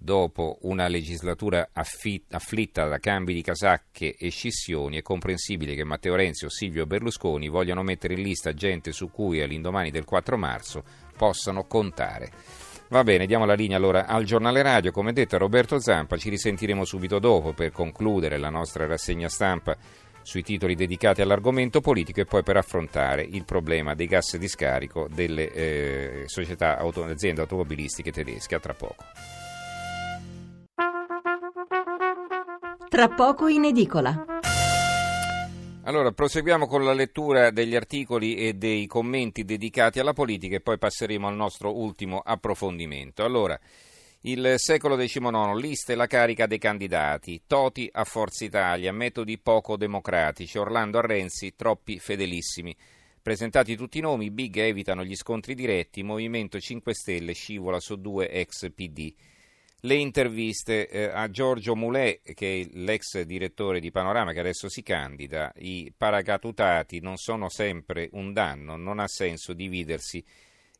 Dopo 0.00 0.58
una 0.62 0.86
legislatura 0.86 1.70
afflitta 1.72 2.86
da 2.86 2.98
cambi 2.98 3.34
di 3.34 3.42
casacche 3.42 4.14
e 4.14 4.30
scissioni, 4.30 4.98
è 4.98 5.02
comprensibile 5.02 5.74
che 5.74 5.82
Matteo 5.82 6.14
Renzi 6.14 6.44
o 6.44 6.48
Silvio 6.48 6.86
Berlusconi 6.86 7.48
vogliano 7.48 7.82
mettere 7.82 8.14
in 8.14 8.22
lista 8.22 8.54
gente 8.54 8.92
su 8.92 9.10
cui 9.10 9.42
all'indomani 9.42 9.90
del 9.90 10.04
4 10.04 10.38
marzo 10.38 10.84
possano 11.16 11.64
contare. 11.64 12.30
Va 12.90 13.02
bene, 13.02 13.26
diamo 13.26 13.44
la 13.44 13.54
linea 13.54 13.76
allora 13.76 14.06
al 14.06 14.22
giornale 14.22 14.62
radio. 14.62 14.92
Come 14.92 15.12
detto 15.12 15.34
a 15.34 15.38
Roberto 15.38 15.80
Zampa, 15.80 16.16
ci 16.16 16.30
risentiremo 16.30 16.84
subito 16.84 17.18
dopo 17.18 17.52
per 17.52 17.72
concludere 17.72 18.38
la 18.38 18.50
nostra 18.50 18.86
rassegna 18.86 19.28
stampa 19.28 19.76
sui 20.22 20.42
titoli 20.44 20.76
dedicati 20.76 21.22
all'argomento 21.22 21.80
politico 21.80 22.20
e 22.20 22.24
poi 22.24 22.44
per 22.44 22.56
affrontare 22.56 23.22
il 23.22 23.44
problema 23.44 23.94
dei 23.94 24.06
gas 24.06 24.36
di 24.36 24.46
scarico 24.46 25.08
delle 25.12 25.50
eh, 25.52 26.22
società 26.26 26.78
auto, 26.78 27.04
aziende 27.04 27.40
automobilistiche 27.40 28.12
tedesche. 28.12 28.54
A 28.54 28.60
tra 28.60 28.74
poco. 28.74 29.04
Tra 32.88 33.08
poco 33.08 33.48
in 33.48 33.64
edicola. 33.64 34.24
Allora, 35.82 36.10
proseguiamo 36.10 36.66
con 36.66 36.84
la 36.84 36.94
lettura 36.94 37.50
degli 37.50 37.74
articoli 37.74 38.36
e 38.36 38.54
dei 38.54 38.86
commenti 38.86 39.44
dedicati 39.44 40.00
alla 40.00 40.14
politica 40.14 40.56
e 40.56 40.60
poi 40.60 40.78
passeremo 40.78 41.28
al 41.28 41.34
nostro 41.34 41.76
ultimo 41.76 42.18
approfondimento. 42.18 43.24
Allora, 43.24 43.60
il 44.22 44.54
secolo 44.56 44.96
XIX, 44.96 45.54
liste 45.54 45.94
la 45.94 46.06
carica 46.06 46.46
dei 46.46 46.56
candidati, 46.56 47.42
Toti 47.46 47.90
a 47.92 48.04
Forza 48.04 48.46
Italia, 48.46 48.90
metodi 48.90 49.38
poco 49.38 49.76
democratici, 49.76 50.56
Orlando 50.56 50.96
a 50.96 51.02
Renzi, 51.02 51.54
troppi 51.56 51.98
fedelissimi. 51.98 52.74
Presentati 53.20 53.76
tutti 53.76 53.98
i 53.98 54.02
nomi, 54.02 54.30
Big 54.30 54.56
evitano 54.56 55.04
gli 55.04 55.14
scontri 55.14 55.54
diretti, 55.54 56.02
Movimento 56.02 56.58
5 56.58 56.94
Stelle 56.94 57.32
scivola 57.34 57.80
su 57.80 57.96
due 57.96 58.30
ex 58.30 58.72
PD. 58.72 59.14
Le 59.82 59.94
interviste 59.94 60.88
eh, 60.88 61.04
a 61.04 61.30
Giorgio 61.30 61.76
Moulet, 61.76 62.34
che 62.34 62.62
è 62.62 62.68
l'ex 62.78 63.20
direttore 63.20 63.78
di 63.78 63.92
Panorama 63.92 64.32
che 64.32 64.40
adesso 64.40 64.68
si 64.68 64.82
candida, 64.82 65.52
i 65.58 65.92
paracadutati 65.96 66.98
non 66.98 67.16
sono 67.16 67.48
sempre 67.48 68.08
un 68.14 68.32
danno, 68.32 68.76
non 68.76 68.98
ha 68.98 69.06
senso 69.06 69.52
dividersi. 69.52 70.24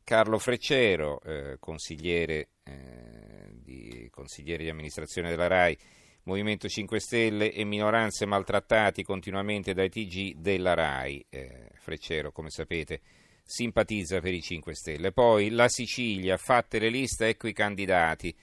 Carlo 0.02 0.38
Freccero, 0.38 1.20
eh, 1.20 1.58
consigliere 1.60 2.48
eh, 2.64 3.50
di, 3.52 4.08
consigliere 4.10 4.64
di 4.64 4.70
amministrazione 4.70 5.28
della 5.30 5.46
RAI, 5.46 5.78
Movimento 6.24 6.68
5 6.68 6.98
Stelle 6.98 7.52
e 7.52 7.62
minoranze 7.64 8.26
maltrattati 8.26 9.04
continuamente 9.04 9.74
dai 9.74 9.90
TG 9.90 10.34
della 10.38 10.74
RAI. 10.74 11.24
Eh, 11.30 11.70
Freccero, 11.74 12.32
come 12.32 12.50
sapete, 12.50 13.00
simpatizza 13.44 14.18
per 14.20 14.34
i 14.34 14.42
5 14.42 14.74
Stelle. 14.74 15.12
Poi 15.12 15.50
la 15.50 15.68
Sicilia, 15.68 16.36
fatte 16.36 16.80
le 16.80 16.88
liste, 16.88 17.28
ecco 17.28 17.46
i 17.46 17.52
candidati. 17.52 18.34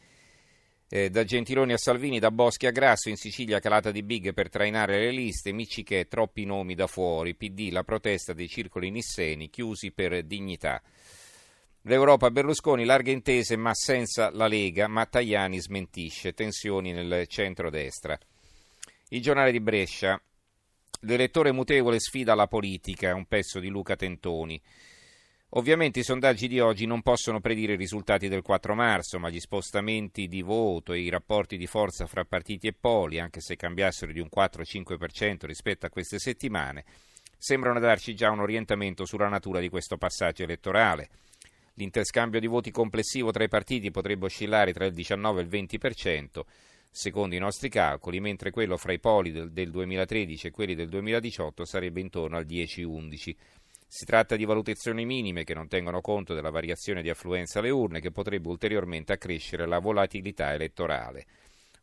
Eh, 0.96 1.10
da 1.10 1.26
Gentiloni 1.26 1.74
a 1.74 1.78
Salvini, 1.78 2.20
da 2.20 2.32
Boschi 2.32 2.68
a 2.68 2.72
Grasso, 2.72 3.10
in 3.10 3.18
Sicilia 3.18 3.60
calata 3.60 3.92
di 3.92 4.02
big 4.02 4.34
per 4.34 4.48
trainare 4.48 4.98
le 4.98 5.12
liste, 5.12 5.52
Miccichè, 5.52 6.08
troppi 6.08 6.46
nomi 6.46 6.74
da 6.74 6.88
fuori, 6.88 7.36
PD, 7.36 7.68
la 7.70 7.84
protesta 7.84 8.32
dei 8.32 8.48
circoli 8.48 8.90
nisseni, 8.92 9.50
chiusi 9.50 9.92
per 9.92 10.24
dignità. 10.24 10.82
L'Europa 11.82 12.32
Berlusconi, 12.32 12.86
larghe 12.86 13.12
intese 13.12 13.58
ma 13.58 13.74
senza 13.74 14.30
la 14.32 14.48
Lega, 14.48 14.88
ma 14.88 15.06
Tajani 15.06 15.60
smentisce, 15.60 16.32
tensioni 16.32 16.94
nel 16.94 17.28
centro-destra. 17.28 18.18
Il 19.10 19.22
giornale 19.22 19.52
di 19.52 19.60
Brescia, 19.60 20.18
l'elettore 21.02 21.52
mutevole 21.52 22.00
sfida 22.00 22.36
la 22.36 22.48
politica, 22.48 23.14
un 23.14 23.26
pezzo 23.26 23.60
di 23.60 23.68
Luca 23.68 23.98
Tentoni. 23.98 24.62
Ovviamente 25.58 26.00
i 26.00 26.04
sondaggi 26.04 26.50
di 26.50 26.60
oggi 26.60 26.86
non 26.86 27.02
possono 27.02 27.40
predire 27.40 27.74
i 27.74 27.78
risultati 27.78 28.28
del 28.28 28.42
4 28.42 28.76
marzo, 28.76 29.20
ma 29.20 29.30
gli 29.30 29.40
spostamenti 29.40 30.28
di 30.28 30.42
voto 30.42 30.92
e 30.92 31.00
i 31.00 31.08
rapporti 31.08 31.56
di 31.56 31.66
forza 31.66 32.08
fra 32.08 32.26
partiti 32.26 32.68
e 32.68 32.74
poli, 32.74 33.22
anche 33.22 33.40
se 33.40 33.56
cambiassero 33.56 34.12
di 34.12 34.20
un 34.20 34.28
4-5% 34.30 35.46
rispetto 35.46 35.86
a 35.86 35.90
queste 35.90 36.20
settimane, 36.20 36.84
sembrano 37.38 37.80
darci 37.80 38.14
già 38.16 38.32
un 38.32 38.42
orientamento 38.42 39.06
sulla 39.06 39.30
natura 39.30 39.62
di 39.62 39.70
questo 39.70 39.96
passaggio 39.96 40.44
elettorale. 40.44 41.08
L'interscambio 41.76 42.42
di 42.42 42.48
voti 42.48 42.70
complessivo 42.70 43.32
tra 43.32 43.46
i 43.46 43.50
partiti 43.50 43.92
potrebbe 43.92 44.26
oscillare 44.26 44.74
tra 44.74 44.84
il 44.84 44.94
19 44.94 45.40
e 45.40 45.44
il 45.46 45.50
20%, 45.50 46.42
secondo 46.92 47.34
i 47.34 47.40
nostri 47.40 47.70
calcoli, 47.70 48.20
mentre 48.20 48.52
quello 48.52 48.76
fra 48.76 48.92
i 48.92 49.00
poli 49.00 49.32
del, 49.32 49.54
del 49.54 49.72
2013 49.72 50.48
e 50.48 50.52
quelli 50.52 50.76
del 50.76 50.90
2018 50.90 51.64
sarebbe 51.64 52.02
intorno 52.02 52.36
al 52.36 52.46
10-11%. 52.46 53.36
Si 53.88 54.04
tratta 54.04 54.36
di 54.36 54.46
valutazioni 54.46 55.06
minime 55.06 55.44
che 55.44 55.54
non 55.54 55.68
tengono 55.68 56.02
conto 56.02 56.34
della 56.34 56.50
variazione 56.50 57.02
di 57.02 57.10
affluenza 57.10 57.60
alle 57.60 57.70
urne 57.70 58.02
che 58.02 58.12
potrebbe 58.12 58.50
ulteriormente 58.50 59.14
accrescere 59.14 59.66
la 59.66 59.80
volatilità 59.80 60.54
elettorale. 60.54 61.26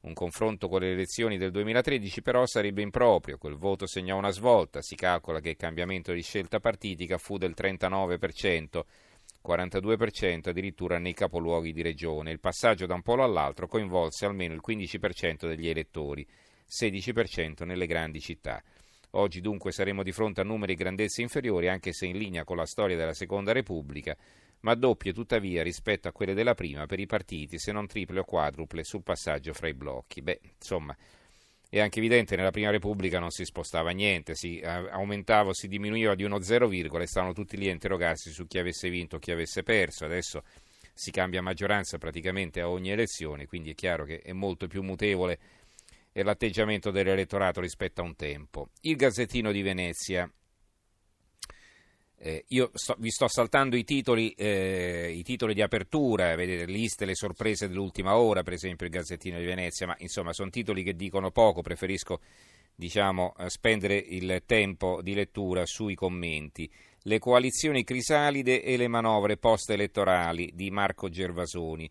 Un 0.02 0.14
confronto 0.14 0.68
con 0.68 0.80
le 0.80 0.90
elezioni 0.90 1.38
del 1.38 1.52
2013 1.52 2.22
però 2.22 2.44
sarebbe 2.44 2.82
improprio, 2.82 3.38
quel 3.38 3.54
voto 3.54 3.86
segnò 3.86 4.18
una 4.18 4.32
svolta, 4.32 4.82
si 4.82 4.96
calcola 4.96 5.38
che 5.38 5.50
il 5.50 5.56
cambiamento 5.56 6.12
di 6.12 6.22
scelta 6.22 6.58
partitica 6.58 7.18
fu 7.18 7.38
del 7.38 7.54
39%, 7.56 8.82
42% 9.46 10.48
addirittura 10.48 10.98
nei 10.98 11.14
capoluoghi 11.14 11.72
di 11.72 11.82
regione. 11.82 12.32
Il 12.32 12.40
passaggio 12.40 12.86
da 12.86 12.94
un 12.94 13.02
polo 13.02 13.22
all'altro 13.22 13.68
coinvolse 13.68 14.26
almeno 14.26 14.54
il 14.54 14.62
15% 14.66 15.46
degli 15.46 15.68
elettori, 15.68 16.26
16% 16.68 17.64
nelle 17.64 17.86
grandi 17.86 18.20
città. 18.20 18.60
Oggi 19.14 19.40
dunque 19.40 19.72
saremo 19.72 20.02
di 20.02 20.12
fronte 20.12 20.40
a 20.40 20.44
numeri 20.44 20.74
grandezze 20.74 21.20
inferiori, 21.20 21.68
anche 21.68 21.92
se 21.92 22.06
in 22.06 22.16
linea 22.16 22.44
con 22.44 22.56
la 22.56 22.64
storia 22.64 22.96
della 22.96 23.12
Seconda 23.12 23.52
Repubblica, 23.52 24.16
ma 24.60 24.74
doppie 24.74 25.12
tuttavia 25.12 25.62
rispetto 25.62 26.08
a 26.08 26.12
quelle 26.12 26.32
della 26.32 26.54
prima 26.54 26.86
per 26.86 26.98
i 26.98 27.06
partiti, 27.06 27.58
se 27.58 27.72
non 27.72 27.86
triple 27.86 28.20
o 28.20 28.24
quadruple 28.24 28.84
sul 28.84 29.02
passaggio 29.02 29.52
fra 29.52 29.68
i 29.68 29.74
blocchi. 29.74 30.22
Beh, 30.22 30.40
insomma, 30.56 30.96
è 31.68 31.80
anche 31.80 31.98
evidente 31.98 32.36
nella 32.36 32.50
Prima 32.50 32.70
Repubblica 32.70 33.18
non 33.18 33.30
si 33.30 33.44
spostava 33.44 33.90
niente, 33.90 34.34
si 34.34 34.60
aumentava 34.62 35.50
o 35.50 35.54
si 35.54 35.68
diminuiva 35.68 36.14
di 36.14 36.22
uno 36.22 36.40
zero 36.40 36.66
virgola 36.68 37.02
e 37.02 37.06
stavano 37.06 37.32
tutti 37.32 37.56
lì 37.56 37.68
a 37.68 37.72
interrogarsi 37.72 38.30
su 38.30 38.46
chi 38.46 38.58
avesse 38.58 38.88
vinto 38.88 39.16
o 39.16 39.18
chi 39.18 39.30
avesse 39.30 39.62
perso. 39.62 40.04
Adesso 40.04 40.42
si 40.94 41.10
cambia 41.10 41.40
maggioranza 41.40 41.98
praticamente 41.98 42.60
a 42.60 42.68
ogni 42.68 42.90
elezione, 42.90 43.46
quindi 43.46 43.70
è 43.70 43.74
chiaro 43.74 44.04
che 44.04 44.20
è 44.20 44.32
molto 44.32 44.66
più 44.66 44.82
mutevole 44.82 45.38
l'atteggiamento 46.12 46.90
dell'elettorato 46.90 47.60
rispetto 47.60 48.02
a 48.02 48.04
un 48.04 48.14
tempo. 48.16 48.68
Il 48.82 48.96
Gazzettino 48.96 49.50
di 49.50 49.62
Venezia 49.62 50.30
eh, 52.24 52.44
io 52.48 52.70
sto, 52.74 52.94
vi 53.00 53.10
sto 53.10 53.26
saltando 53.26 53.74
i 53.74 53.82
titoli, 53.82 54.30
eh, 54.30 55.12
i 55.12 55.24
titoli, 55.24 55.54
di 55.54 55.60
apertura, 55.60 56.36
vedete, 56.36 56.70
liste, 56.70 57.04
le 57.04 57.16
sorprese 57.16 57.66
dell'ultima 57.66 58.16
ora, 58.16 58.44
per 58.44 58.52
esempio 58.52 58.86
il 58.86 58.92
Gazzettino 58.92 59.38
di 59.38 59.44
Venezia, 59.44 59.88
ma 59.88 59.96
insomma 59.98 60.32
sono 60.32 60.48
titoli 60.48 60.84
che 60.84 60.94
dicono 60.94 61.32
poco, 61.32 61.62
preferisco 61.62 62.20
diciamo, 62.76 63.34
eh, 63.36 63.50
spendere 63.50 63.96
il 63.96 64.44
tempo 64.46 65.00
di 65.02 65.14
lettura 65.14 65.66
sui 65.66 65.96
commenti. 65.96 66.70
Le 67.02 67.18
coalizioni 67.18 67.82
crisalide 67.82 68.62
e 68.62 68.76
le 68.76 68.86
manovre 68.86 69.36
post-elettorali 69.36 70.52
di 70.54 70.70
Marco 70.70 71.08
Gervasoni. 71.08 71.90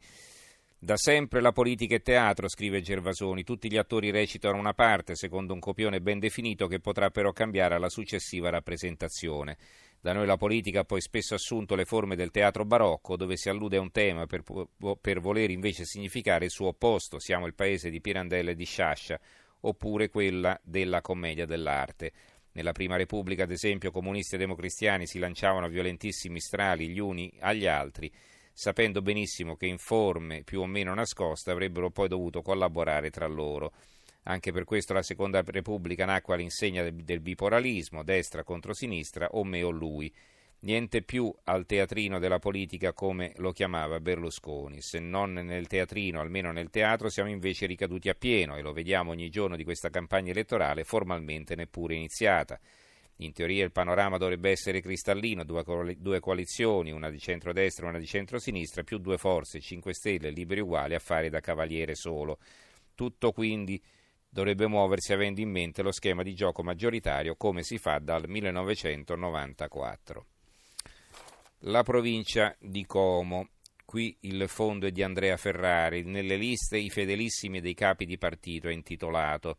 Da 0.84 0.98
sempre 0.98 1.42
la 1.42 1.52
politica 1.52 1.94
è 1.94 2.02
teatro, 2.02 2.50
scrive 2.50 2.82
Gervasoni, 2.82 3.44
tutti 3.44 3.70
gli 3.70 3.78
attori 3.78 4.10
recitano 4.10 4.58
una 4.58 4.74
parte 4.74 5.14
secondo 5.14 5.54
un 5.54 5.60
copione 5.60 6.02
ben 6.02 6.18
definito 6.18 6.66
che 6.66 6.80
potrà 6.80 7.12
però 7.12 7.32
cambiare 7.34 7.76
alla 7.76 7.88
successiva 7.88 8.50
rappresentazione. 8.50 9.58
Da 10.00 10.12
noi 10.12 10.26
la 10.26 10.38
politica 10.38 10.80
ha 10.80 10.84
poi 10.84 11.00
spesso 11.00 11.36
assunto 11.36 11.76
le 11.76 11.86
forme 11.86 12.16
del 12.16 12.32
teatro 12.32 12.66
barocco, 12.66 13.16
dove 13.16 13.38
si 13.38 13.48
allude 13.48 13.78
a 13.78 13.82
un 13.82 13.92
tema 13.92 14.26
per, 14.26 14.42
per 15.00 15.20
voler 15.20 15.52
invece 15.52 15.86
significare 15.86 16.46
il 16.46 16.52
suo 16.52 16.70
opposto, 16.70 17.20
siamo 17.20 17.46
il 17.46 17.54
paese 17.54 17.92
di 17.92 18.02
Pirandello 18.02 18.50
e 18.50 18.56
di 18.56 18.66
Sciascia, 18.66 19.20
oppure 19.60 20.10
quella 20.10 20.60
della 20.64 21.02
commedia 21.02 21.46
dell'arte. 21.46 22.12
Nella 22.54 22.72
Prima 22.72 22.96
Repubblica, 22.96 23.44
ad 23.44 23.52
esempio, 23.52 23.92
comunisti 23.92 24.34
e 24.34 24.40
democristiani 24.40 25.06
si 25.06 25.20
lanciavano 25.20 25.68
a 25.68 25.70
violentissimi 25.70 26.40
strali 26.40 26.90
gli 26.90 26.98
uni 26.98 27.32
agli 27.40 27.68
altri, 27.68 28.12
sapendo 28.54 29.02
benissimo 29.02 29.56
che 29.56 29.66
in 29.66 29.78
forme 29.78 30.44
più 30.44 30.62
o 30.62 30.66
meno 30.66 30.94
nascoste 30.94 31.52
avrebbero 31.52 31.90
poi 31.90 32.08
dovuto 32.08 32.42
collaborare 32.42 33.10
tra 33.10 33.28
loro. 33.28 33.74
Anche 34.24 34.52
per 34.52 34.66
questo 34.66 34.94
la 34.94 35.02
Seconda 35.02 35.42
Repubblica 35.46 36.06
nacque 36.06 36.36
all'insegna 36.36 36.84
del, 36.84 36.96
del 37.04 37.22
bipolarismo, 37.22 38.04
destra 38.04 38.44
contro 38.44 38.74
sinistra 38.74 39.30
o 39.32 39.44
me 39.44 39.64
o 39.64 39.72
lui. 39.72 40.14
Niente 40.64 41.02
più 41.02 41.34
al 41.46 41.66
teatrino 41.66 42.20
della 42.20 42.38
politica 42.38 42.94
come 42.94 43.34
lo 43.38 43.52
chiamava 43.52 44.00
Berlusconi. 44.00 44.80
Se 44.82 45.00
non 45.00 45.34
nel 45.34 45.66
teatrino, 45.66 46.20
almeno 46.20 46.52
nel 46.52 46.70
teatro, 46.70 47.10
siamo 47.10 47.32
invece 47.32 47.66
ricaduti 47.66 48.10
a 48.10 48.14
pieno 48.14 48.56
e 48.56 48.62
lo 48.62 48.72
vediamo 48.72 49.10
ogni 49.10 49.32
giorno 49.32 49.56
di 49.56 49.64
questa 49.64 49.90
campagna 49.90 50.30
elettorale 50.30 50.84
formalmente 50.84 51.56
neppure 51.56 51.96
iniziata. 51.96 52.60
In 53.22 53.34
teoria 53.34 53.64
il 53.64 53.72
panorama 53.72 54.18
dovrebbe 54.18 54.50
essere 54.50 54.82
cristallino, 54.82 55.44
due, 55.44 56.20
coalizioni, 56.20 56.92
una 56.92 57.12
di 57.12 57.20
centrodestra 57.20 57.86
e 57.86 57.90
una 57.90 58.00
di 58.00 58.08
centrosinistra, 58.08 58.82
più 58.84 58.98
due 58.98 59.18
forze, 59.18 59.60
5 59.60 59.94
Stelle, 59.94 60.32
liberi 60.32 60.62
uguali, 60.62 60.96
a 60.96 61.00
fare 61.00 61.30
da 61.30 61.40
cavaliere 61.40 61.94
solo. 61.94 62.40
Tutto 62.96 63.32
quindi 63.32 63.80
dovrebbe 64.28 64.66
muoversi 64.66 65.14
avendo 65.14 65.40
in 65.40 65.52
mente 65.52 65.84
lo 65.84 65.92
schema 65.92 66.24
di 66.24 66.34
gioco 66.34 66.64
maggioritario 66.64 67.36
come 67.36 67.62
si 67.62 67.78
fa 67.78 68.00
dal 68.00 68.28
1994. 68.28 70.26
La 71.66 71.84
provincia 71.84 72.56
di 72.60 72.88
Como. 72.88 73.50
Qui 73.86 74.18
il 74.22 74.48
fondo 74.48 74.88
è 74.88 74.92
di 74.92 75.04
Andrea 75.04 75.38
Ferrari. 75.38 76.04
Nelle 76.04 76.38
liste 76.38 76.78
i 76.78 76.90
fedelissimi 76.90 77.62
dei 77.62 77.76
capi 77.76 78.06
di 78.06 78.18
partito 78.18 78.68
è 78.68 78.72
intitolato. 78.72 79.58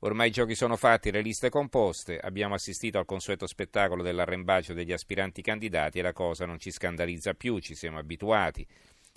Ormai 0.00 0.28
i 0.28 0.30
giochi 0.32 0.54
sono 0.54 0.76
fatti, 0.76 1.10
le 1.10 1.22
liste 1.22 1.48
composte, 1.48 2.18
abbiamo 2.18 2.54
assistito 2.54 2.98
al 2.98 3.06
consueto 3.06 3.46
spettacolo 3.46 4.02
dell'arrembaggio 4.02 4.74
degli 4.74 4.92
aspiranti 4.92 5.40
candidati 5.40 5.98
e 5.98 6.02
la 6.02 6.12
cosa 6.12 6.44
non 6.44 6.58
ci 6.58 6.70
scandalizza 6.70 7.32
più, 7.32 7.58
ci 7.60 7.74
siamo 7.74 7.98
abituati. 7.98 8.66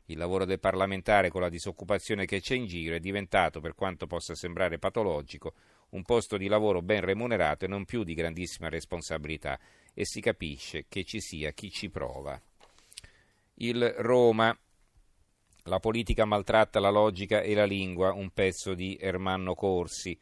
Il 0.06 0.18
lavoro 0.18 0.46
del 0.46 0.60
parlamentare 0.60 1.30
con 1.30 1.42
la 1.42 1.50
disoccupazione 1.50 2.26
che 2.26 2.40
c'è 2.40 2.56
in 2.56 2.66
giro 2.66 2.96
è 2.96 3.00
diventato, 3.00 3.60
per 3.60 3.76
quanto 3.76 4.08
possa 4.08 4.36
sembrare 4.36 4.80
patologico, 4.80 5.54
un 5.90 6.04
posto 6.04 6.38
di 6.38 6.48
lavoro 6.48 6.82
ben 6.82 7.02
remunerato 7.02 7.66
e 7.66 7.68
non 7.68 7.84
più 7.84 8.04
di 8.04 8.14
grandissima 8.14 8.70
responsabilità 8.70 9.60
e 9.94 10.06
si 10.06 10.22
capisce 10.22 10.86
che 10.88 11.04
ci 11.04 11.20
sia 11.20 11.52
chi 11.52 11.70
ci 11.70 11.90
prova. 11.90 12.42
Il 13.56 13.88
Roma, 13.98 14.58
la 15.64 15.80
politica 15.80 16.24
maltratta 16.24 16.80
la 16.80 16.90
logica 16.90 17.42
e 17.42 17.54
la 17.54 17.66
lingua, 17.66 18.14
un 18.14 18.30
pezzo 18.30 18.74
di 18.74 18.98
Ermanno 19.00 19.56
Corsi. 19.56 20.18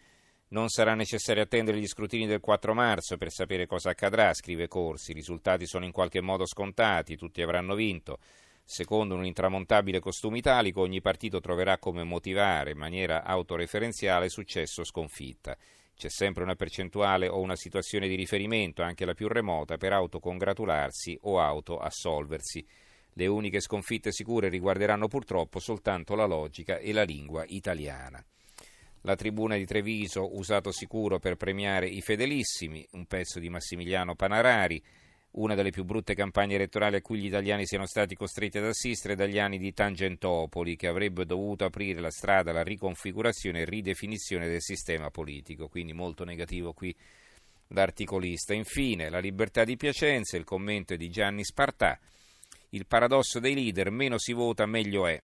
Non 0.50 0.70
sarà 0.70 0.96
necessario 0.96 1.44
attendere 1.44 1.78
gli 1.78 1.88
scrutini 1.88 2.26
del 2.26 2.40
4 2.40 2.74
marzo 2.74 3.18
per 3.18 3.32
sapere 3.32 3.66
cosa 3.66 3.90
accadrà, 3.90 4.34
scrive 4.34 4.70
Corsi. 4.70 5.12
I 5.12 5.16
risultati 5.16 5.68
sono 5.68 5.84
in 5.84 5.92
qualche 5.92 6.22
modo 6.22 6.46
scontati, 6.46 7.18
tutti 7.18 7.42
avranno 7.42 7.76
vinto. 7.76 8.20
Secondo 8.64 9.16
un 9.16 9.26
intramontabile 9.26 10.00
costume 10.00 10.38
italico, 10.38 10.80
ogni 10.80 11.02
partito 11.02 11.42
troverà 11.42 11.78
come 11.80 12.04
motivare 12.04 12.72
in 12.72 12.78
maniera 12.78 13.24
autoreferenziale 13.24 14.30
successo 14.30 14.82
o 14.82 14.86
sconfitta. 14.86 15.58
C'è 15.94 16.10
sempre 16.10 16.44
una 16.44 16.56
percentuale 16.56 17.28
o 17.28 17.42
una 17.42 17.58
situazione 17.58 18.08
di 18.08 18.16
riferimento, 18.16 18.84
anche 18.84 19.04
la 19.04 19.14
più 19.14 19.28
remota, 19.28 19.76
per 19.76 19.92
autocongratularsi 19.92 21.18
o 21.24 21.42
autoassolversi. 21.42 22.66
Le 23.14 23.28
uniche 23.28 23.60
sconfitte 23.60 24.14
sicure 24.14 24.48
riguarderanno 24.48 25.10
purtroppo 25.10 25.60
soltanto 25.60 26.16
la 26.16 26.26
logica 26.26 26.78
e 26.78 26.94
la 26.94 27.04
lingua 27.04 27.44
italiana. 27.48 28.24
La 29.02 29.16
tribuna 29.16 29.56
di 29.56 29.66
Treviso, 29.66 30.36
usato 30.38 30.72
sicuro 30.72 31.20
per 31.20 31.36
premiare 31.36 31.88
i 31.88 32.02
fedelissimi, 32.02 32.86
un 32.92 33.06
pezzo 33.06 33.40
di 33.40 33.50
Massimiliano 33.50 34.16
Panarari, 34.16 34.84
una 35.32 35.56
delle 35.56 35.70
più 35.70 35.84
brutte 35.84 36.16
campagne 36.16 36.56
elettorali 36.56 36.96
a 36.96 37.02
cui 37.02 37.20
gli 37.20 37.28
italiani 37.28 37.66
siano 37.66 37.86
stati 37.86 38.16
costretti 38.16 38.58
ad 38.58 38.66
assistere 38.66 39.16
dagli 39.16 39.38
anni 39.38 39.60
di 39.60 39.74
Tangentopoli, 39.74 40.76
che 40.76 40.88
avrebbe 40.88 41.26
dovuto 41.26 41.64
aprire 41.64 42.02
la 42.02 42.12
strada 42.12 42.52
alla 42.52 42.64
riconfigurazione 42.64 43.62
e 43.62 43.66
ridefinizione 43.66 44.48
del 44.48 44.62
sistema 44.62 45.10
politico. 45.12 45.68
Quindi 45.68 45.94
molto 45.94 46.24
negativo 46.24 46.74
qui 46.74 46.94
l'articolista. 47.70 48.54
Infine, 48.54 49.10
la 49.10 49.20
libertà 49.20 49.64
di 49.64 49.78
Piacenza, 49.78 50.38
il 50.38 50.44
commento 50.44 50.94
è 50.94 50.98
di 50.98 51.10
Gianni 51.10 51.44
Spartà. 51.44 52.00
Il 52.70 52.86
paradosso 52.86 53.40
dei 53.40 53.54
leader, 53.54 53.92
meno 53.92 54.18
si 54.18 54.34
vota 54.34 54.66
meglio 54.66 55.08
è. 55.08 55.16